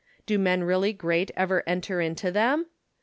[0.25, 2.65] Do men really great ever enter into them